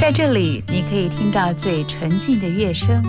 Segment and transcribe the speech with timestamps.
[0.00, 3.02] 在这里，你可以听到最纯净的乐声；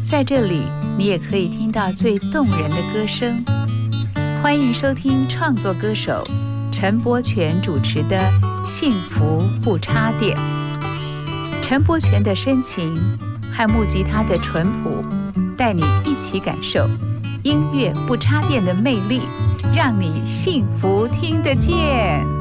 [0.00, 0.62] 在这里，
[0.96, 3.44] 你也可以听到最动人的歌声。
[4.42, 6.26] 欢迎收听创作歌手
[6.72, 8.18] 陈柏权主持的
[8.66, 10.34] 《幸福不插电》。
[11.62, 12.96] 陈柏权的深情
[13.52, 15.04] 和木吉他的淳朴，
[15.54, 16.88] 带你一起感受
[17.42, 19.20] 音乐不插电的魅力，
[19.76, 22.33] 让你幸福听得见。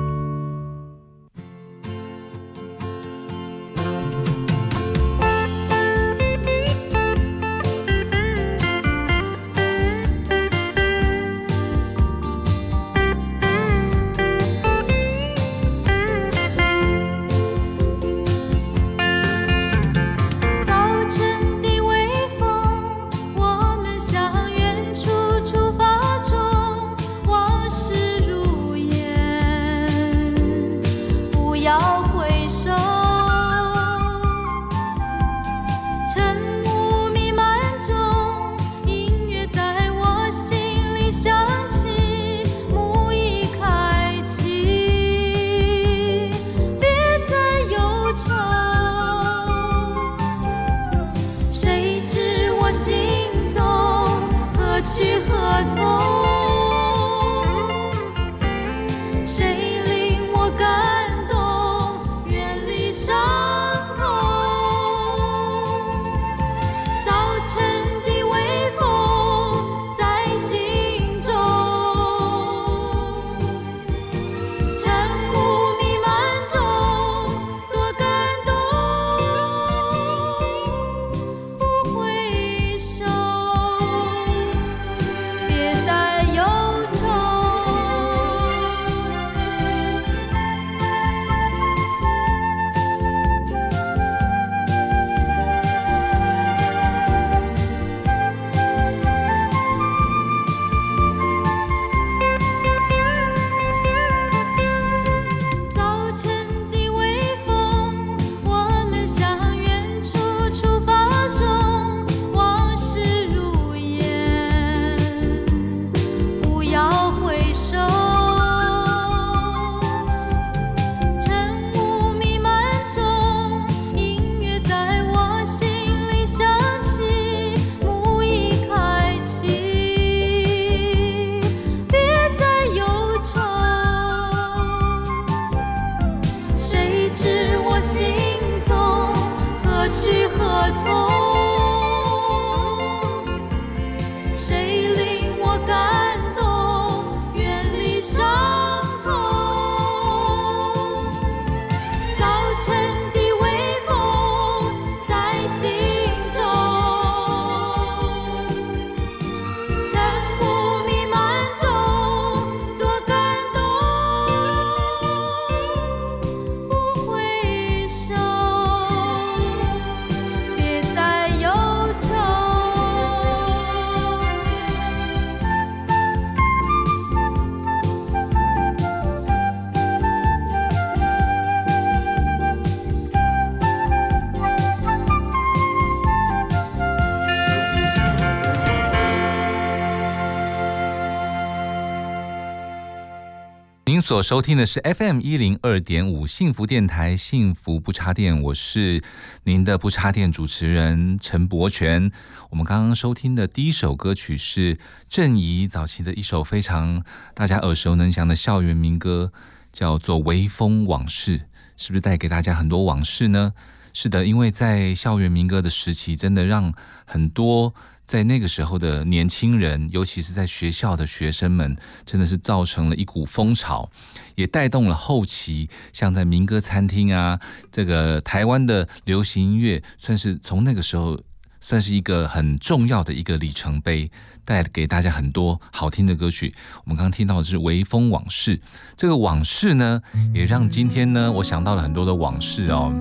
[193.94, 199.04] 您所收听的是 FM 一零二点五幸福电台，幸福不插电，我是
[199.44, 202.12] 您的不插电主持人陈柏权。
[202.50, 207.04] 我们刚刚收听的第一首歌曲是郑怡早期的一首非常
[207.36, 209.31] 大家耳熟能详的校园民歌，
[209.72, 211.38] 叫做《微风往事》，
[211.78, 213.54] 是不是带给大家很多往事呢？
[213.94, 216.74] 是的，因为在校园民歌的时期，真的让
[217.06, 217.75] 很多。
[218.13, 221.75] 在那个时候的年轻人，尤其是在学校的学生们，
[222.06, 223.90] 真的是造成了一股风潮，
[224.35, 227.40] 也带动了后期像在民歌餐厅啊，
[227.72, 231.19] 这个台湾的流行音乐，算是从那个时候
[231.63, 234.12] 算是一个很重要的一个里程碑，
[234.44, 236.54] 带给大家很多好听的歌曲。
[236.83, 238.57] 我们刚刚听到的是《微风往事》，
[238.98, 240.01] 这个往事呢，
[240.33, 242.94] 也让今天呢，我想到了很多的往事哦。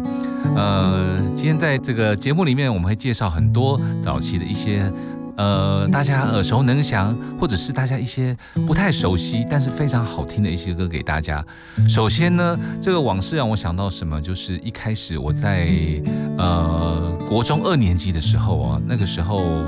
[0.55, 4.88] 呃，今天在这个节目里面，我们会介绍很多早期的一些，
[5.37, 8.37] 呃，大家耳熟能详，或者是大家一些
[8.67, 11.44] 不太熟悉，但是非常好听的一些歌给大家。
[11.88, 14.20] 首先呢，这个往事让我想到什么？
[14.20, 15.69] 就是一开始我在
[16.37, 19.64] 呃国中二年级的时候啊，那个时候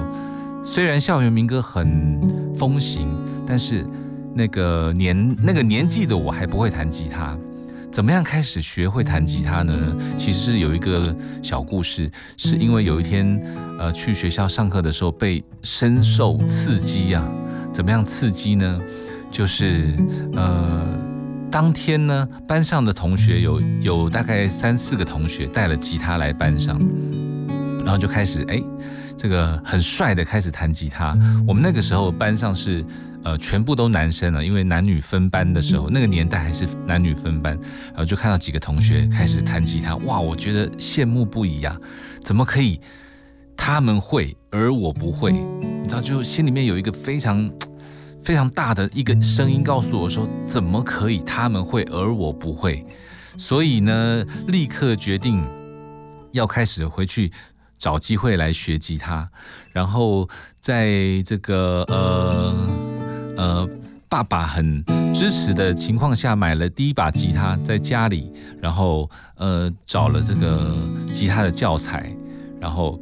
[0.63, 3.09] 虽然校园民歌很风行，
[3.47, 3.87] 但是
[4.35, 7.37] 那个年那个年纪的我还不会弹吉他。
[7.95, 9.73] 怎么样开始学会弹吉他呢？
[10.17, 13.41] 其实是有一个小故事，是因为有一天，
[13.79, 17.25] 呃，去学校上课的时候被深受刺激呀。
[17.73, 18.81] 怎么样刺激呢？
[19.31, 19.95] 就是
[20.33, 20.99] 呃，
[21.53, 26.77] 当天呢，班上的同学有有大概三四个同学带了吉他来班上，
[27.85, 28.61] 然后就开始哎，
[29.17, 31.17] 这个很帅的开始弹吉他。
[31.47, 32.85] 我们那个时候班上是。
[33.25, 41.75] 呃，全部都男生了，因为男女分班的时候，那个年代还是男女分班，然后就看到几个同学开始弹吉他，哇，我觉得羡慕不已呀！
[42.23, 42.79] 怎么可以
[43.57, 45.33] 他们会而我不会？
[45.33, 47.51] 你知道，就心里面有一个非常
[48.23, 52.85] 非常大的一个声音告诉我说，怎么可以他们会而我不会？
[53.39, 55.43] 所以呢，立刻决定
[56.33, 57.33] 要开始回去
[57.79, 59.27] 找机会来学吉他，
[59.73, 60.29] 然后
[60.61, 62.69] 在这个呃。
[63.37, 63.69] 呃，
[64.09, 70.77] 爸爸很支持的情况下，买了第一把吉他在家里，然后呃找了这个
[71.13, 72.15] 吉他的教材，
[72.61, 73.01] 然后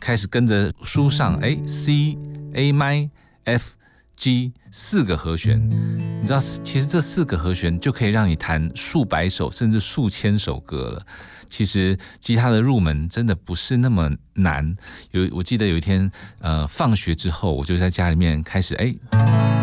[0.00, 2.16] 开始跟着书上，哎，C、
[2.54, 3.10] A、Mi、
[3.44, 3.74] F、
[4.16, 5.60] G 四个和弦，
[6.20, 11.06] 你知道，其实这四个和弦就可以让你弹数百首甚至数千首歌了。
[11.54, 14.74] 其实吉他的入门真的不是那么难。
[15.12, 16.10] 有我记得有一天，
[16.40, 18.92] 呃，放学之后，我就在家里面开始哎，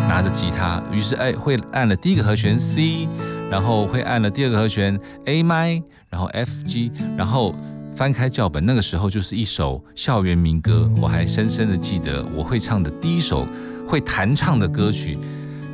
[0.08, 3.06] 拿着吉他，于是哎会按了第一个和弦 C，
[3.50, 7.54] 然后会按了第二个和弦 A m 然后 F G，然后
[7.94, 10.90] 翻开教本，那个时候就是一首校园民歌。
[10.96, 13.46] 我还深深的记得，我会唱的第一首
[13.86, 15.18] 会弹唱的歌曲，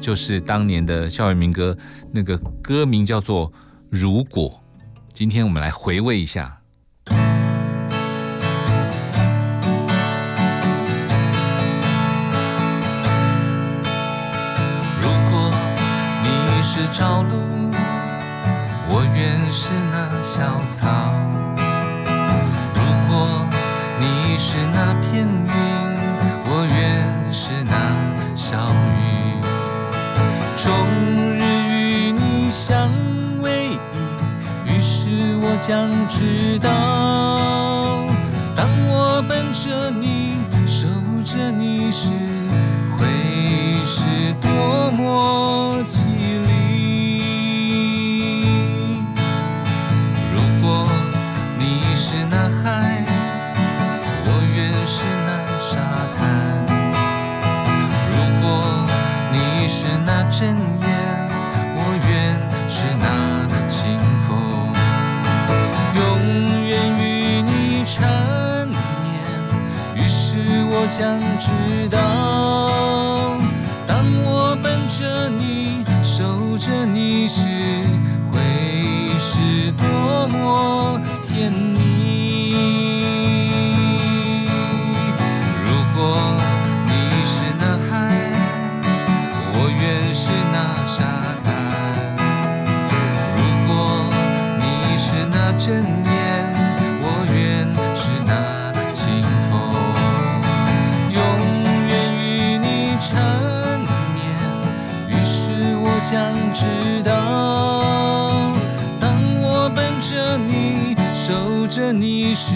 [0.00, 1.78] 就是当年的校园民歌，
[2.10, 3.48] 那个歌名叫做
[3.88, 4.50] 《如果》。
[5.12, 6.58] 今天我们来回味一下。
[7.10, 7.16] 如
[15.28, 15.50] 果
[16.22, 16.28] 你
[16.62, 17.36] 是朝露，
[18.88, 20.86] 我愿是那小草；
[22.74, 23.44] 如果
[23.98, 25.50] 你是那片云，
[26.46, 27.72] 我愿是那
[28.36, 29.02] 小雨。
[30.56, 30.64] 终
[31.34, 31.42] 日
[31.80, 33.07] 与你相。
[35.60, 36.70] 将知道，
[38.54, 40.86] 当我奔着你，守
[41.24, 42.08] 着你时，
[42.96, 43.04] 会
[43.84, 46.08] 是多么凄
[46.46, 46.48] 厉。
[50.32, 50.88] 如果
[51.58, 51.62] 你
[51.94, 53.04] 是那海，
[54.24, 55.28] 我愿是那
[55.60, 55.76] 沙
[56.16, 56.18] 滩；
[58.14, 58.46] 如果
[59.32, 59.36] 你
[59.68, 60.56] 是那阵
[70.88, 71.50] 想知
[71.90, 71.98] 道，
[73.86, 77.42] 当我奔着你，守着你时，
[78.32, 78.40] 会
[79.18, 81.77] 是多么甜蜜。
[111.68, 112.54] 着你时，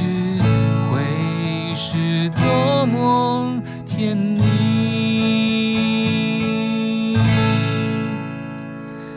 [0.90, 4.40] 会是多么甜蜜。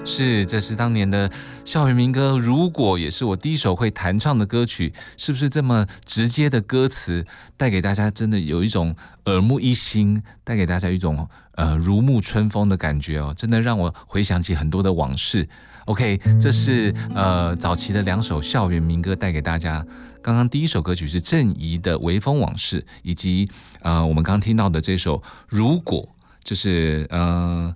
[0.04, 1.32] 是，这是当年的
[1.64, 2.38] 校园民歌。
[2.38, 7.26] 如果也是我第一首会弹唱的歌曲，是不是这么直接的歌词，
[7.56, 8.94] 带给大家真的有一种
[9.26, 11.28] 耳目一新，带给大家一种。
[11.56, 15.48] 呃，如沐春风的感觉哦，真的让我回想起很多的往事。
[15.86, 19.86] OK，这是呃早期的两首校园民歌带给大家。
[20.22, 23.48] 刚刚第一首歌曲是郑怡的《微风往事》，以及
[23.82, 26.02] 呃我们刚听到的这首《如果》，
[26.44, 27.76] 就是呃。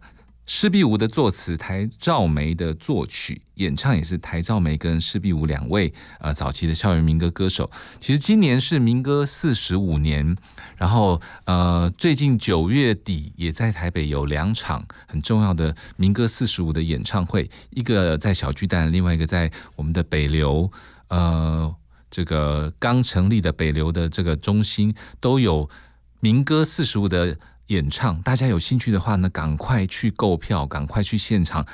[0.51, 7.70] 施碧梧的作词，台兆梅的作曲，演唱也是台兆梅跟施碧梧两位呃早期的校园民歌歌手。
[8.00, 10.36] 其实今年是民歌四十五年，
[10.75, 20.72] 然后呃最近九月底也在台北有两场很重要的民歌四十五的演唱会，一个在小巨蛋，另外一个在我们的北流，
[21.10, 21.72] 呃
[22.10, 25.70] 这个刚成立的北流的这个中心都有
[26.20, 27.38] 民歌四十五的。
[27.69, 31.65] 演唱，大家有兴趣的话呢，赶快去购票，赶快去现场，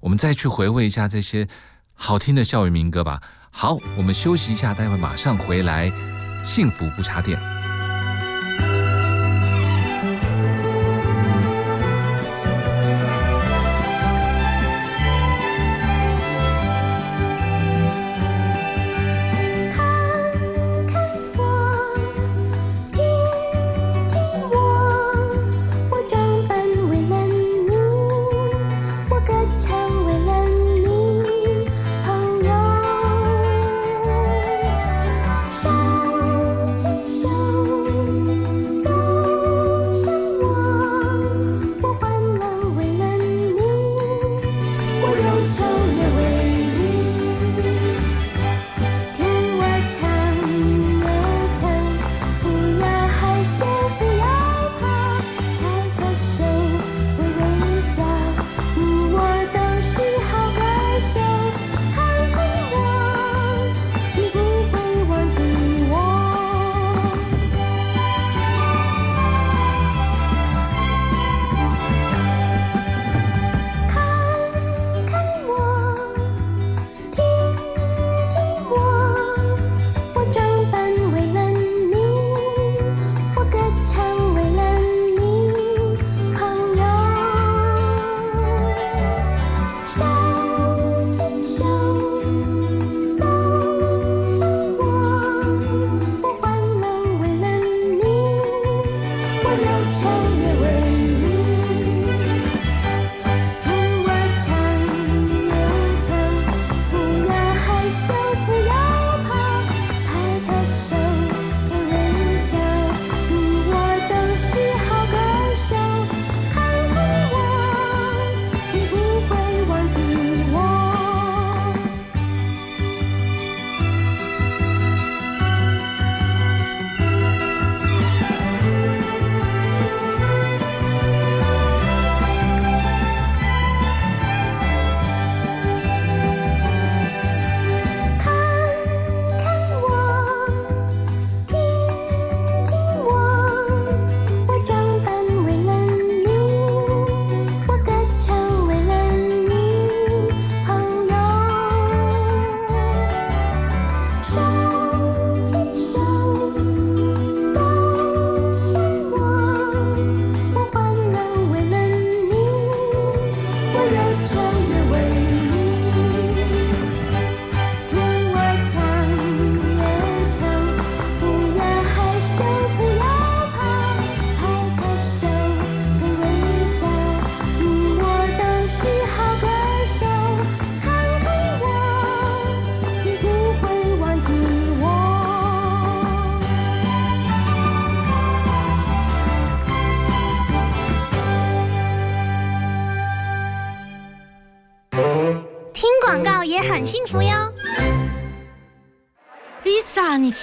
[0.00, 1.46] 我们再去回味一下这些
[1.94, 3.20] 好听的校园民歌吧。
[3.50, 5.90] 好，我们休息一下，待会马上回来，
[6.44, 7.65] 幸福不插电。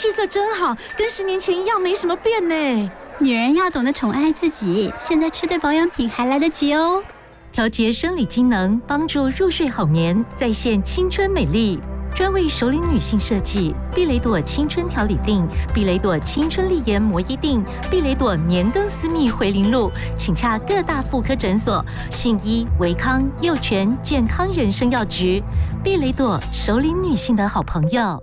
[0.04, 2.92] 气色真好，跟十年前一样，没什么变呢。
[3.20, 7.02] 女人要懂得宠爱自己，现在吃对保养品还来得及哦。
[7.54, 11.80] 调节生理机能，帮助入睡好眠，再现青春美丽。
[12.14, 21.82] 专为熟龄女性设计，碧蕾朵青春调理定、碧蕾朵青春丽颜摩衣定、碧蕾朵年更私密回零露，请洽各大妇科诊所、
[22.12, 25.42] 信医、维康、幼泉健康人生药局。
[25.82, 28.22] 碧蕾朵熟龄女性的好朋友。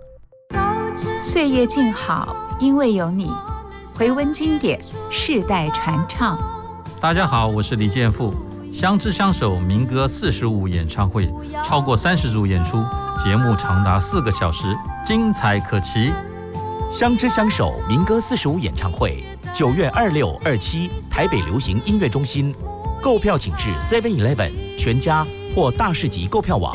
[1.32, 3.30] 岁月静好，因为有你。
[3.96, 4.80] 回温经典，
[5.12, 6.36] 世代传唱。
[7.00, 8.34] 大家好，我是李健富。
[8.72, 11.32] 相知相守民歌四十五演唱会，
[11.64, 12.84] 超过三十组演出，
[13.16, 16.12] 节目长达四个小时，精彩可期。
[16.90, 22.52] 相知相守民歌四十五演唱会，九月二六、二七，台北流行音乐中心。
[23.00, 26.74] 购票请至 Seven Eleven、全家或大市集购票网。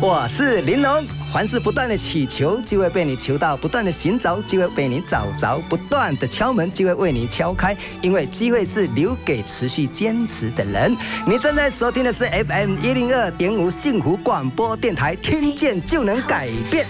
[0.00, 7.76] 我是玲珑，凡事不断的祈求，就会被你求到；不断的寻找，就会被你找着；不断的敲门，就会为你敲开。
[8.00, 10.96] 因为机会是留给持续坚持的人。
[11.26, 16.86] 你正在收听的是 FM 一零二点五幸福广播电台，听见就能改变。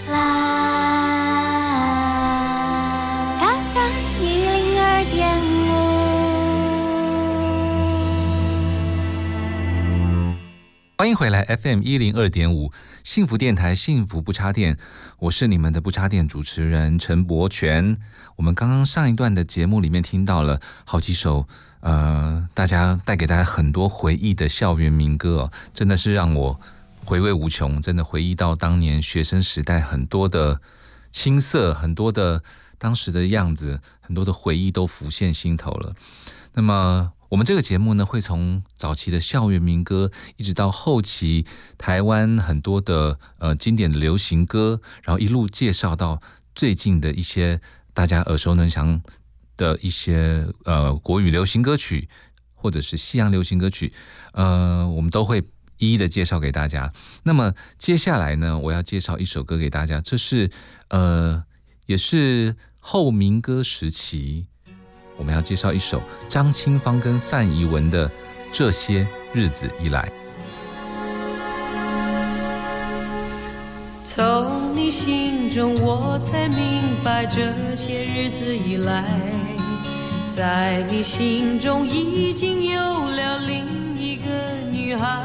[11.00, 12.72] 欢迎回来，FM 一零二点五
[13.04, 14.76] 幸福电台，幸福不插电，
[15.20, 17.96] 我是你们的不插电主持人陈柏权。
[18.34, 21.46] 我们刚刚上一段的节目里面听到了好几首，
[21.82, 26.58] 呃，大家带给大家很多回忆的校园民歌，哦真的是让我
[27.04, 27.80] 回味无穷。
[27.80, 30.60] 真的回忆到当年学生时代很多的
[31.12, 32.42] 青涩，很多的
[32.76, 35.94] 当时的样子，很多的回忆都浮现心头了。
[36.54, 37.12] 那么。
[37.28, 41.44] 我们这个节目呢，会从早期的校园民歌，一直到后期
[41.76, 46.23] 台湾很多的呃经典的流行歌，然后一路介绍到
[46.54, 47.61] 最近的一些
[47.92, 49.02] 大家耳熟能详
[49.58, 52.08] 的一些呃国语流行歌曲，
[52.54, 53.92] 或者是西洋流行歌曲，
[54.32, 55.44] 呃，我们都会
[55.76, 56.90] 一一的介绍给大家。
[57.25, 60.50] 那么接下来呢，我要介绍一首歌给大家，这是
[60.88, 61.44] 呃
[61.85, 64.47] 也是后民歌时期。
[65.18, 68.08] 我们要介绍一首张清芳跟范怡文的
[68.50, 70.00] 《这些日子以来》。
[74.04, 79.04] 从你心中，我才明白，这些日子以来，
[80.26, 84.25] 在你心中已经有了另一个
[84.70, 85.22] 女孩。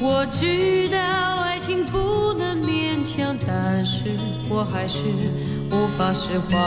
[0.00, 0.98] 我知道
[1.42, 4.16] 爱情不能勉强，但是
[4.48, 5.04] 我还是
[5.70, 6.58] 无法释怀。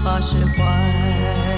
[0.00, 1.49] 无法释怀。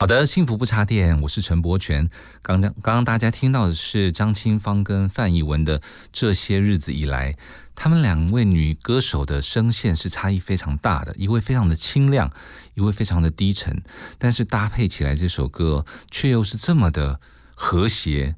[0.00, 2.08] 好的，幸福不插电，我是陈柏权。
[2.40, 5.80] 刚刚刚刚大家听到的是张清芳跟范逸文的
[6.12, 7.32] 《这些日子以来》，
[7.74, 12.30] 她们两位女歌手的声线是差异非常大的，一位非常的清亮，
[12.74, 13.82] 一位非常的低沉，
[14.18, 17.18] 但是搭配起来这首歌却又是这么的
[17.56, 18.36] 和谐。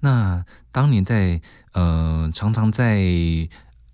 [0.00, 2.96] 那当年在呃常常在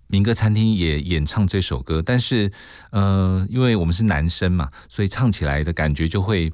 [0.07, 2.53] 民歌餐厅也演唱这首歌，但是
[2.91, 6.53] 呃因为我们是男生嘛，所以唱起来的感觉就会。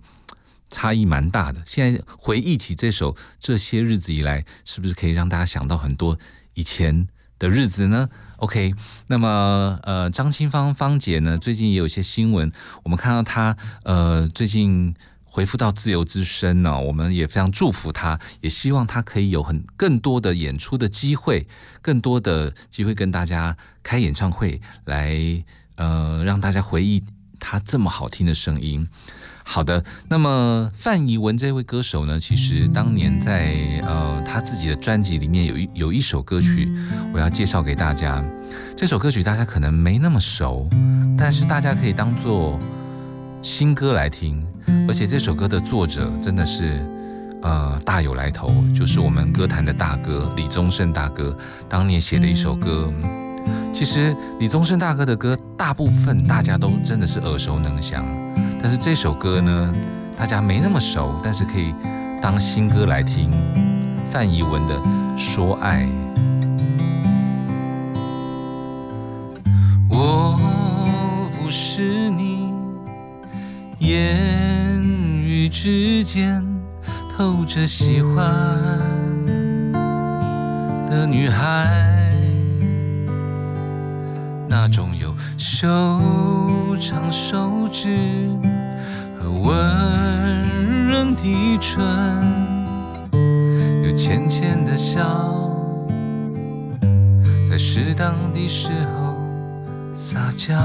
[0.70, 1.62] 差异蛮大的。
[1.66, 6.18] 现在回忆起这首《这些日子以来》，是不是可以让大家想到很多
[6.54, 8.74] 以前的日子呢？OK，
[9.08, 12.52] 那么呃，张清芳芳姐呢，最近也有一些新闻，
[12.84, 21.48] 我们看到她呃最近恢复到自由之身呢、我们也非常祝福她，也希望她可以有很更多的演出的机会，
[21.82, 25.44] 更多的机会跟大家开演唱会，来
[25.76, 27.04] 呃让大家回忆
[27.40, 28.88] 她这么好听的声音。
[29.48, 36.70] 好的，那么范逸文这位歌手呢，其实当年在呃他自己的专辑里面有一有一首歌曲，
[37.14, 38.22] 我要介绍给大家。
[38.76, 40.68] 这首歌曲大家可能没那么熟，
[41.18, 42.60] 但是大家可以当做
[43.42, 44.46] 新歌来听。
[44.88, 46.84] 而且这首歌的作者真的是
[47.44, 51.38] 呃大有来头，就是我们歌坛的大哥李宗盛大哥
[51.70, 52.92] 当年写的一首歌。
[53.72, 58.04] 其实李宗盛大哥的歌，大部分大家都真的是耳熟能详。
[58.66, 59.72] 但是这首歌呢，
[60.18, 61.72] 大家没那么熟，但是可以
[62.20, 63.30] 当新歌来听。
[64.10, 64.76] 范逸文的
[65.16, 65.84] 《说爱》，
[69.88, 70.40] 我
[71.38, 72.52] 不是你
[73.78, 76.44] 言语之间
[77.16, 78.26] 透着喜欢
[80.90, 82.15] 的女孩，
[84.48, 85.68] 那种有修
[86.80, 88.30] 长手指
[89.20, 91.84] 和温润的唇，
[93.84, 95.02] 有浅浅的笑，
[97.50, 99.16] 在适当的时候
[99.94, 100.56] 撒娇。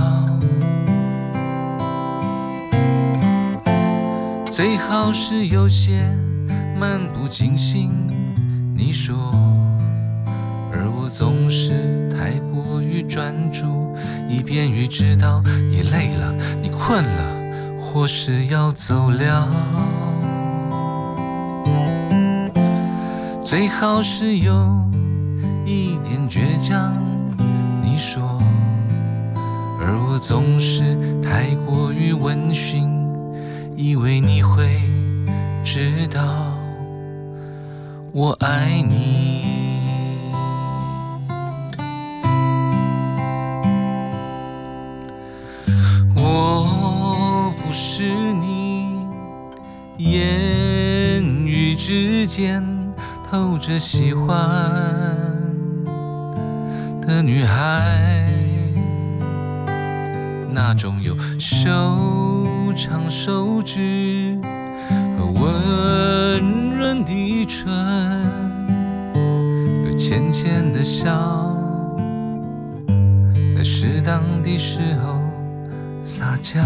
[4.50, 6.02] 最好是有些
[6.78, 7.90] 漫不经心，
[8.76, 9.16] 你说，
[11.10, 13.94] 总是太过于专注，
[14.28, 19.48] 以便于知道你累了，你困了，或是要走了。
[23.42, 24.52] 最好是有
[25.66, 26.94] 一点倔强，
[27.82, 28.40] 你说，
[29.80, 32.88] 而我总是太过于温驯。
[33.76, 34.78] 以为你会
[35.64, 36.22] 知道
[38.12, 39.69] 我爱你。
[52.32, 52.64] 间
[53.28, 54.30] 透着喜欢
[57.02, 58.30] 的女孩，
[60.52, 61.66] 那种有手。
[62.76, 64.38] 长手指
[65.18, 67.68] 和温润的唇，
[69.84, 71.10] 有浅浅的笑，
[73.54, 75.20] 在适当的时候
[76.00, 76.60] 撒娇。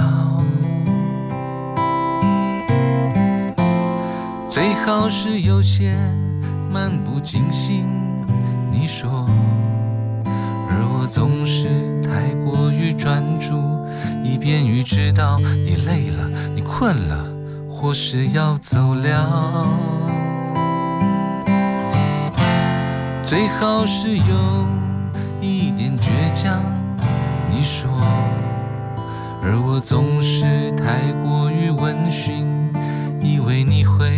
[4.54, 5.96] 最好是有些
[6.70, 7.88] 漫不经心，
[8.70, 9.26] 你说，
[10.70, 13.50] 而我总是太过于专注。
[14.22, 17.26] 以便于知道你累了，你困了，
[17.68, 19.66] 或是要走了，
[23.24, 24.68] 最好是有
[25.40, 26.62] 一点倔强。
[27.50, 27.90] 你说，
[29.42, 32.46] 而我总是太过于温驯，
[33.20, 34.16] 以为你会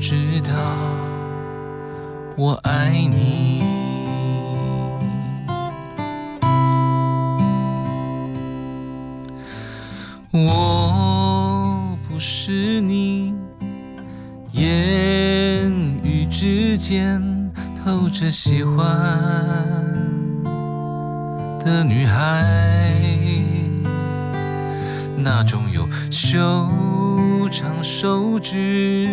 [0.00, 0.50] 知道
[2.36, 3.62] 我爱你。
[10.30, 13.32] 我不是你
[14.50, 17.22] 言语之间
[17.84, 18.84] 透着喜欢
[21.64, 22.90] 的女孩，
[25.16, 26.68] 那种有修
[27.50, 29.08] 长手指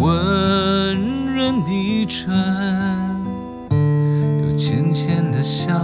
[0.00, 2.34] 温润的唇，
[3.70, 5.78] 有浅浅的笑。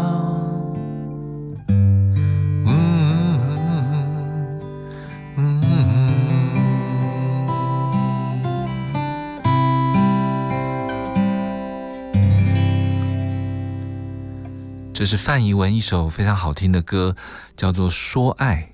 [14.95, 17.15] 这是范怡文一首非常好听的歌，
[17.55, 18.71] 叫做《说爱》。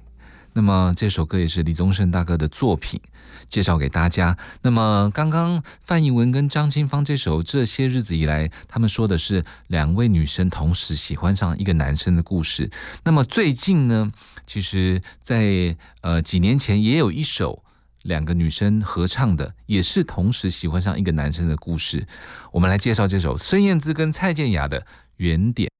[0.55, 3.01] 那么这首歌也是李宗盛大哥的作品，
[3.49, 4.37] 介绍给大家。
[4.61, 12.71] 那么刚刚范逸文跟张清芳这首《这些日子以来》，他们说的是两位女生同时喜欢上一个男生的故事。
[13.05, 14.12] 那么最近呢，
[14.47, 17.65] 其实，在呃几年前也有一首
[18.03, 22.07] 两个女生合唱的，也是同时喜欢上一个男生的故事。
[22.51, 24.81] 我们来介绍这首孙燕姿跟蔡健雅的
[25.17, 25.71] 《原点》。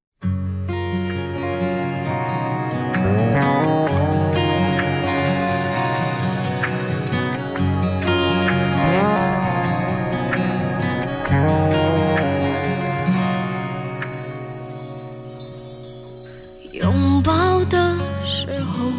[16.73, 18.91] 拥抱的时候，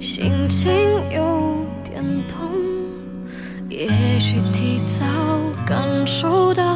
[0.00, 0.72] 心情
[1.12, 2.48] 有点痛，
[3.68, 5.04] 也许提早
[5.66, 6.69] 感受到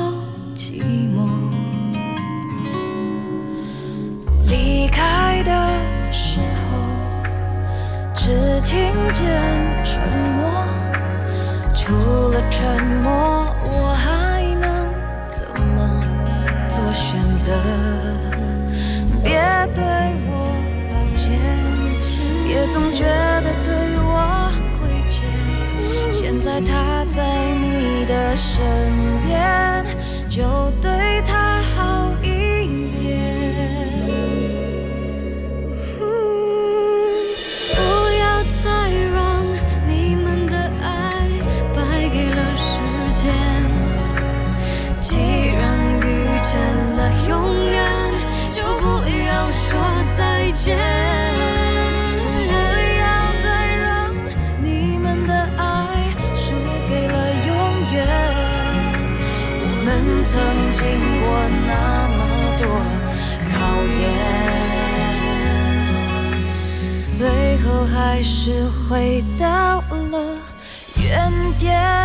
[68.14, 70.38] 还是回到了
[71.03, 72.03] 原点。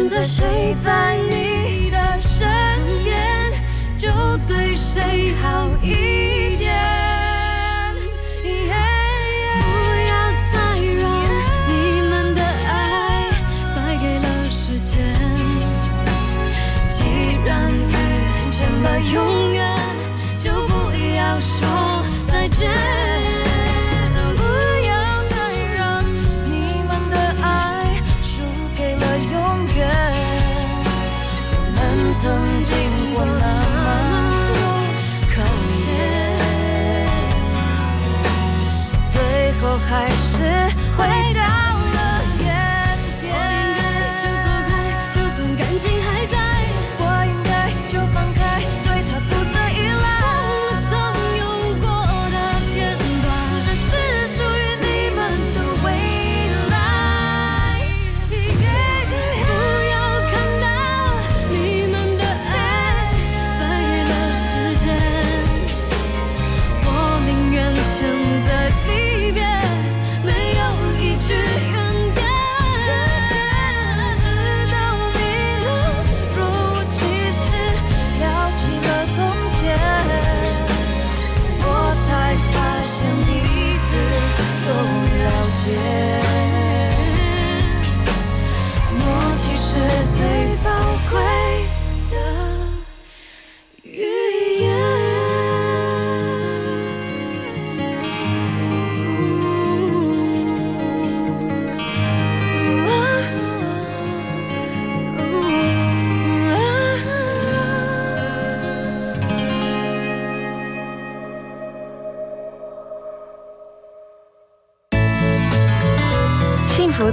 [0.00, 2.48] 现在谁在你的身
[3.02, 3.52] 边，
[3.98, 4.08] 就
[4.46, 6.07] 对谁好一点。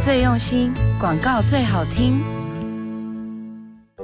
[0.06, 2.22] 最用心，广告最好听。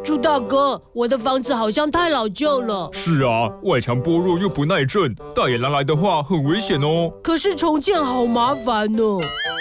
[0.04, 2.90] 朱大哥，我的房子好像太老旧了。
[2.92, 7.14] 是啊，外墙剥落又不耐震，大野狼来的话很危险哦。
[7.22, 9.04] 可是重建好麻烦呢。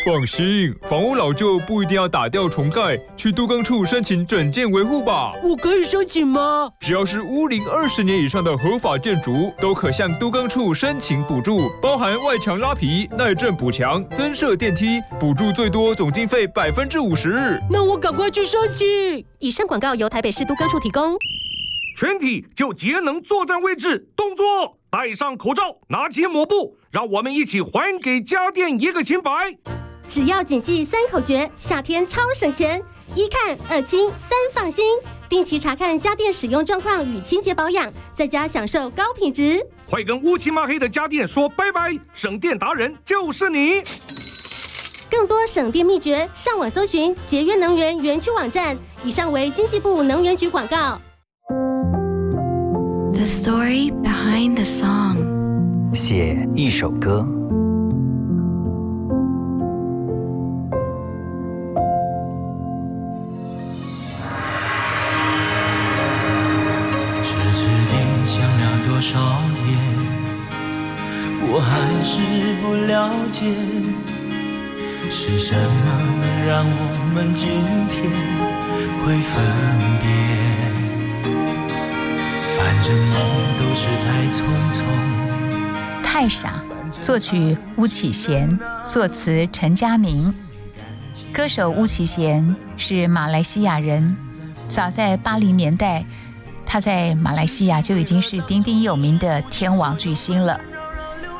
[0.04, 5.32] 放心，房屋老旧不一定要打掉重盖，去都更处申请整建维护吧。
[5.42, 6.70] 我可以申请吗？
[6.80, 17.60] 只要是屋龄二十年以上的合法建筑，都可向都更处申请补助，包含外墙拉皮、耐震补墙、增设电梯，补助最多总经费百分之五十。
[17.70, 18.86] 那我赶快去申请。
[19.38, 21.16] 以上广告由台北市都更处提供。
[21.96, 29.30] 全体就节能作战位置，动作，戴上口罩，拿起抹布，让我们一起还给家电一个清白。
[30.10, 32.82] 只要谨记三口诀，夏天超省钱。
[33.14, 34.84] 一看二清三放心，
[35.28, 39.64] 定期查看家电使用状况与清洁保养，在家享受高品质。
[39.88, 41.96] 快跟乌漆嘛黑的家电说拜拜！
[42.12, 43.82] 省电达人就是你。
[45.08, 48.76] 更多省电秘诀，上网搜寻节约能源园区网站。
[49.04, 51.00] 以上为经济部能源局广告。
[53.12, 57.24] The story behind the song，写一首歌。
[69.10, 69.66] 少年，
[71.42, 71.68] 我还
[72.04, 72.14] 是
[72.62, 73.42] 不了解，
[75.10, 75.58] 是什么
[76.20, 76.72] 能让我
[77.12, 77.48] 们今
[77.88, 77.98] 天
[79.02, 79.34] 会分
[80.00, 80.06] 别？
[82.56, 83.14] 反正梦
[83.58, 84.38] 都是太匆
[84.78, 84.78] 匆。
[86.04, 86.62] 太傻，
[87.00, 90.32] 作曲巫启贤，作词陈佳明。
[91.32, 94.16] 歌手巫启贤是马来西亚人，
[94.68, 96.04] 早在八零年代。
[96.72, 100.60] 他在马来西亚就已经是鼎鼎有名的天王巨星了。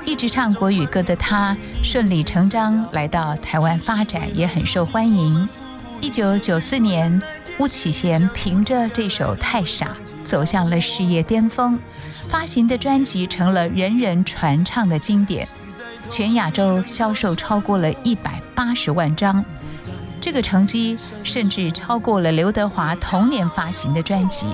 [0.04, 5.48] 一直唱国语歌的他，顺理成章来到台湾发展，也很受欢迎。
[6.00, 7.22] 一九九四年，
[7.60, 11.78] 巫启贤凭着这首《太傻》走向了事业巅峰，
[12.28, 15.46] 发行的专辑成了人人传唱的经典，
[16.08, 19.44] 全亚洲销售超过了一百八十万张。
[20.20, 24.46] 这个成绩甚至超过了刘德华同年发行的专辑。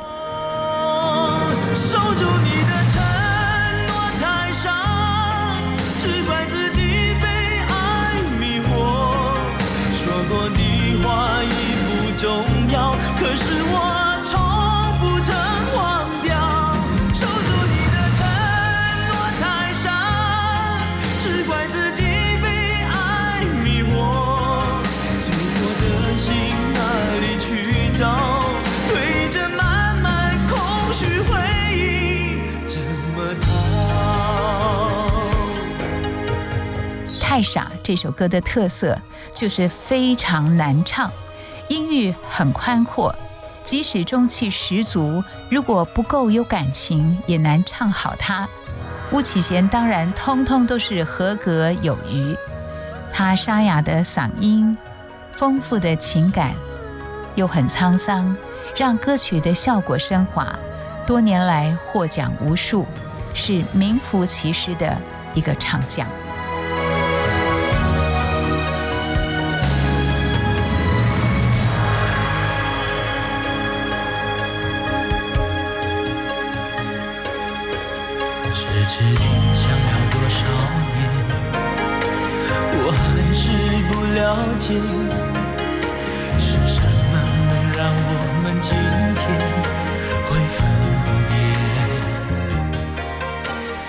[12.27, 14.35] 重要，可是我从
[14.99, 15.31] 不曾
[15.77, 15.79] 忘
[16.25, 16.35] 掉。
[17.15, 18.19] 守住你的承
[19.07, 19.87] 诺太傻，
[21.21, 22.03] 只怪自己
[22.43, 22.47] 被
[22.83, 23.95] 爱迷惑。
[25.23, 25.85] 寂寞的
[26.19, 26.27] 心
[26.75, 26.79] 哪
[27.21, 27.47] 里去
[27.97, 28.03] 找？
[28.89, 30.59] 对着满满空
[30.93, 31.31] 虚回
[31.77, 32.75] 忆，怎
[33.15, 33.47] 么逃？
[37.21, 39.01] 太傻这首歌的特色
[39.33, 41.09] 就是非常难唱，
[41.68, 43.14] 音域很宽阔，
[43.64, 48.48] 即使中气十足，如果不够有感情，也难唱好它。
[49.12, 52.37] 巫启贤当然通通都是合格有余，
[53.12, 54.76] 他沙哑的嗓音，
[55.33, 56.52] 丰富的情感，
[57.35, 58.37] 又很沧桑，
[58.76, 60.57] 让歌曲的效果升华。
[61.07, 62.85] 多年来获奖无数，
[63.33, 64.96] 是名副其实的
[65.35, 66.07] 一个唱将。
[84.66, 84.72] 是
[86.66, 87.14] 什么
[87.46, 88.11] 能让我
[88.42, 88.70] 们今
[89.14, 89.24] 天
[90.26, 90.59] 会分
[91.31, 91.35] 别？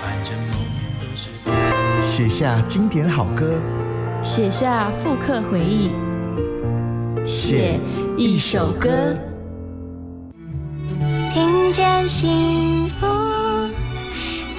[0.22, 0.54] 正梦
[1.00, 1.22] 都是。
[2.00, 3.60] 写下经典好歌，
[4.22, 5.90] 写下复刻回忆，
[7.26, 7.80] 写
[8.16, 8.88] 一首歌。
[11.34, 13.06] 听见幸福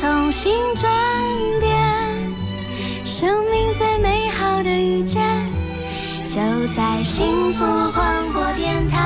[0.02, 0.92] 从心转
[7.50, 9.00] 幸福广播电台。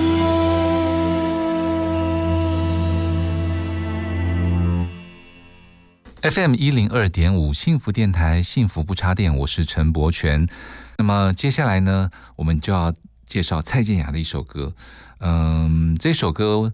[6.22, 6.22] 五。
[6.22, 10.48] FM 一零二点五幸福电台，幸福不插电，我是陈柏权。
[10.96, 12.94] 那么接下来呢，我们就要
[13.26, 14.72] 介绍蔡健雅的一首歌。
[15.18, 16.72] 嗯，这首歌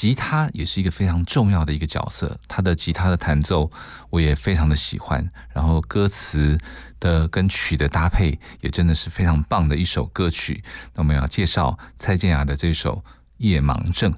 [0.00, 3.70] 吉他也是一个非常重要的一个角色，他的吉他的弹奏
[4.08, 6.56] 我也非常的喜欢，然后歌词
[6.98, 10.64] 的跟曲的搭配也真的是非常棒的一首歌曲。
[10.94, 12.96] 那我们要介绍蔡健雅的这首
[13.36, 14.10] 《夜盲症》。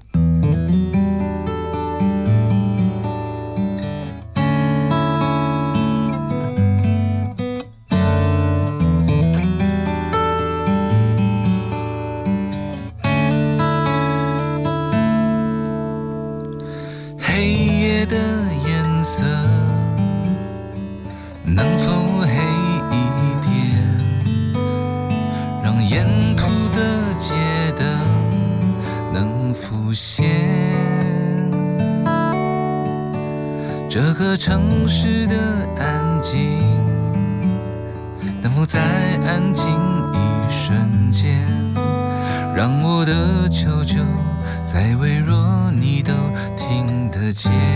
[44.73, 46.11] 再微弱你都
[46.57, 47.72] 听得见。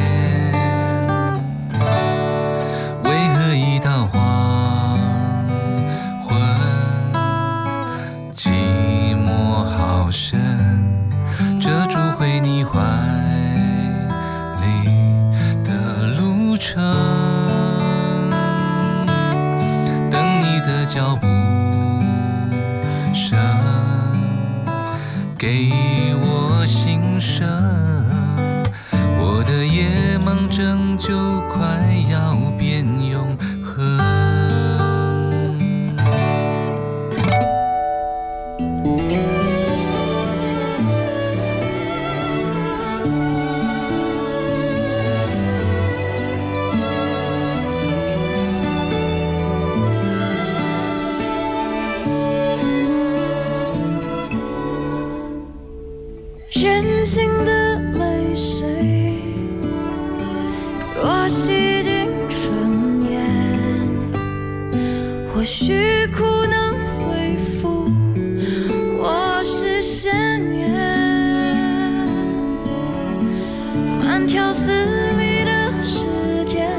[74.18, 76.72] 慢条斯理的时间，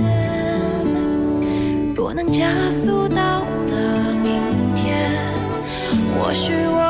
[1.95, 5.09] 若能加速到的明天，
[6.19, 6.88] 或许我。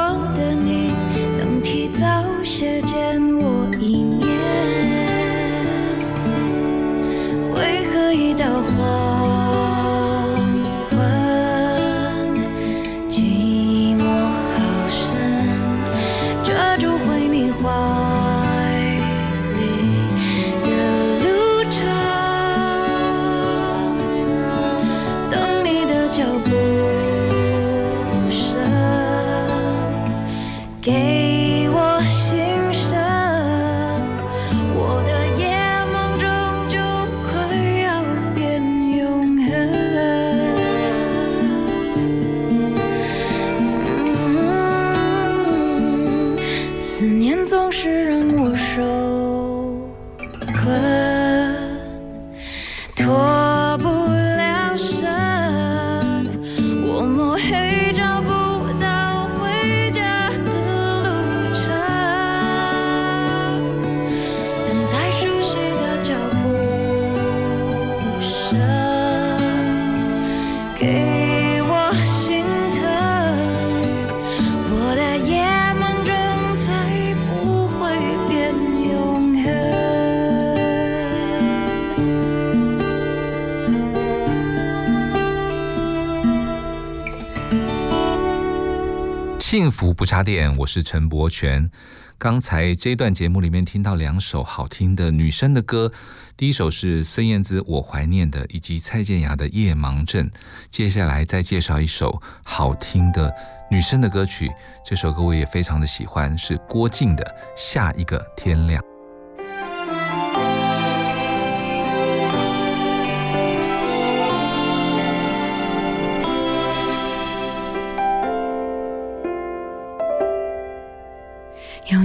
[90.09, 91.71] 茶点，我是陈柏权。
[92.17, 95.93] 刚才这一段节目里面听到两首好听的女生的歌，
[96.35, 100.27] 第一首是孙燕姿《我怀念的》，以及蔡健雅的《夜盲症》。
[100.71, 103.31] 接下来再介绍一首好听的
[103.71, 104.51] 女生的歌曲，
[104.83, 107.23] 这首歌我也非常的喜欢，是郭静的
[107.55, 108.83] 《下一个天亮》。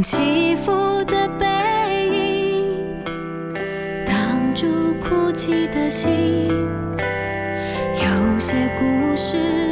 [0.03, 1.45] 起伏的背
[2.09, 3.03] 影
[4.05, 6.49] 挡住哭泣的心。
[7.95, 9.62] 有些故事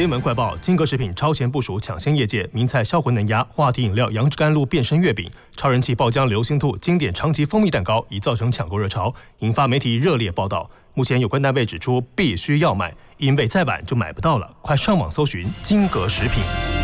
[0.00, 10.70] 新闻快报：金格食品超前部署，抢先业界，名菜销魂能鸭、话题饮料杨枝甘露变身月饼、超人气爆浆流星兔经典长崎蜂蜜蛋糕，已造成抢购热潮，引发媒体热烈报道。
[10.94, 14.50] 目前有关单位指出，必须要买，因为再晚就买不到了。
[14.62, 16.79] 快上网搜寻金格食品。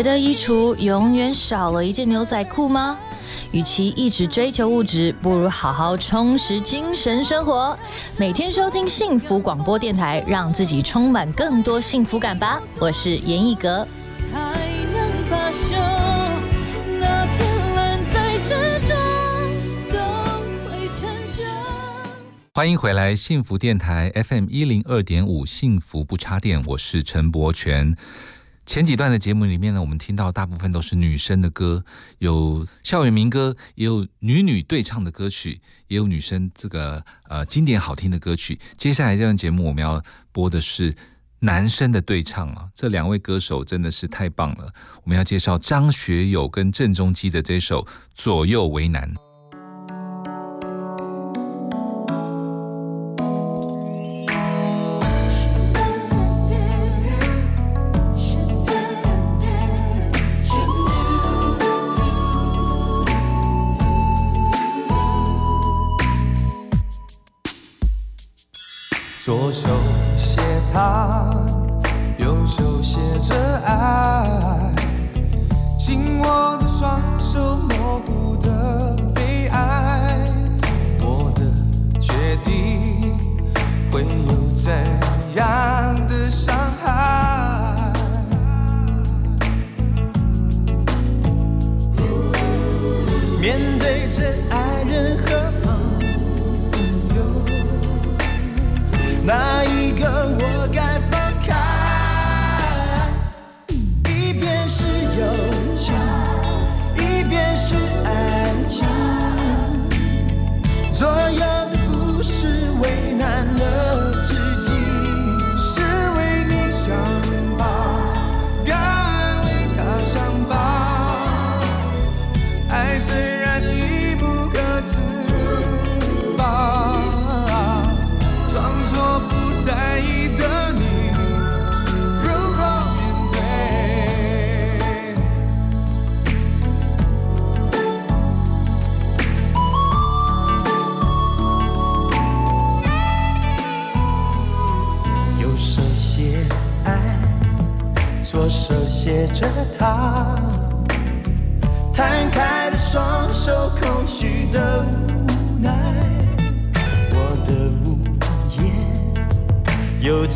[0.00, 2.98] 觉得衣橱永远少了一件牛仔裤吗？
[3.52, 7.78] 与其一直追求物质，不如好好充实精神生活。
[8.16, 12.62] 每天收听幸福广播电台，让自己充满更多幸福感吧。
[12.78, 13.86] 我是严艺格。
[14.16, 14.30] 才
[14.94, 15.76] 能罢休。
[16.98, 18.54] 那片蓝在之
[18.88, 18.96] 中
[19.92, 19.98] 都
[20.64, 21.44] 会成就。
[22.54, 27.94] 欢迎回来，幸福电台 FM 一零二点五，幸福不插电，我是陈柏权。
[28.70, 31.84] 前几段的节目里面呢，我们听到大部分都是女生的歌，
[32.18, 38.56] 有校园民歌，也有女女对唱的歌曲，也有女生这个呃经典好听的歌曲。
[38.76, 40.00] 接下来这段节目我们要
[40.30, 40.94] 播的是
[41.40, 44.72] 男生的对唱啊，这两位歌手真的是太棒了。
[45.02, 47.82] 我们要介绍张学友跟郑中基的这首
[48.14, 49.12] 《左右为难》。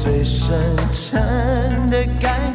[0.04, 0.54] 最深
[0.92, 2.53] 沉的感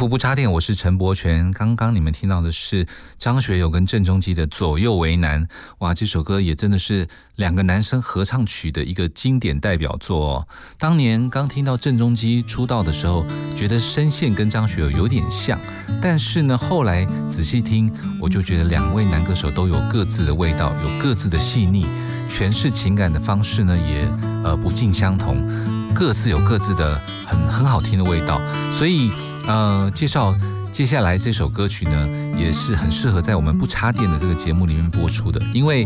[0.00, 1.52] 福不插电，我是陈柏权。
[1.52, 2.86] 刚刚你们听到的是
[3.18, 5.44] 张学友跟郑中基的《左右为难》。
[5.80, 10.48] 哇，这首歌也真的是两个男生合唱曲的一个经典代表作哦。
[10.78, 15.60] 当年刚听到郑中基出道的时候，觉得声线跟张学友有点像，
[16.00, 21.84] 但是呢，后来仔细听，我就觉得两位男歌手都有各自的味道，有各自的细腻，
[22.26, 24.10] 诠释情感的方式呢，也
[24.44, 25.46] 呃不尽相同，
[25.92, 28.40] 各自有各自的很很好听的味道，
[28.72, 29.12] 所以。
[29.50, 30.32] 呃，介绍
[30.70, 35.42] 接下来这首歌曲呢，也是很适合在我们不插电的这个节目里面播出的。
[35.52, 35.84] 因为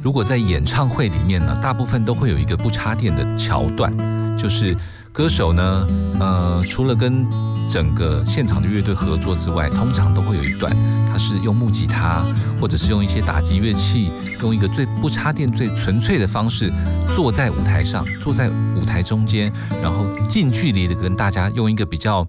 [0.00, 3.92] 如果在演唱会里面呢，大部分都会有一个不插电的桥段，
[4.38, 4.76] 就是
[5.12, 5.84] 歌手呢，
[6.20, 7.26] 呃，除了跟
[7.68, 10.72] 整个现场的乐队合作之外，通常都会有一段，
[11.08, 12.24] 他是用木吉他，
[12.60, 16.72] 或者是用一些打击乐器，用一个最不插电、最纯粹的方式，
[17.12, 19.52] 坐在舞台上，坐在舞台中间，
[19.82, 22.24] 然后近距离的跟大家用一个比较。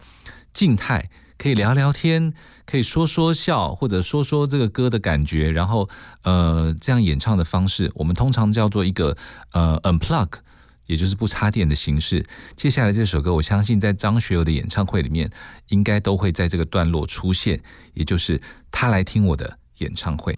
[0.54, 2.34] 静态可以聊聊天，
[2.66, 5.89] 可以说说笑，或者说说这个歌的感觉，然后
[6.24, 9.18] 呃这样演唱的方式，我们通常叫做一个
[9.54, 10.30] 呃 unplug，
[10.86, 12.26] 也就是不插电的形式。
[12.56, 15.30] 接下来这首歌，我相信在张学友的演唱会里面，
[15.70, 17.60] 应该都会在这个段落出现，
[17.93, 20.38] 也就是他来听我的演唱会。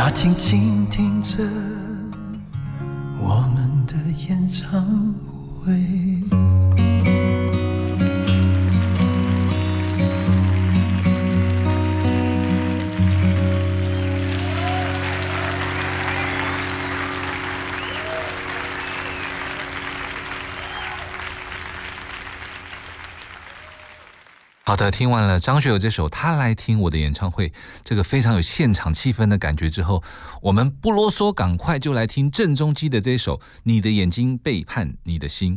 [0.00, 1.42] 他静静听着
[3.18, 3.94] 我们的
[4.28, 4.80] 演唱
[5.60, 6.27] 会。
[24.68, 27.48] 好的，听完了张学友这首《他来听我的演唱会》，
[27.82, 30.02] 这个非常有现场气氛的感觉之后，
[30.42, 35.56] 我们不啰嗦，赶快就来听郑中基的这首《你的眼睛背叛你的心》。